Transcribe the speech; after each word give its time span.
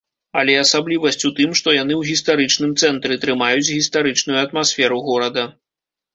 Але 0.39 0.53
асаблівасць 0.59 1.25
у 1.29 1.29
тым, 1.39 1.53
што 1.59 1.69
яны 1.75 1.93
ў 1.97 2.01
гістарычным 2.11 2.73
цэнтры, 2.85 3.19
трымаюць 3.27 3.69
гістарычную 3.77 4.39
атмасферу 4.47 4.97
горада. 5.13 5.47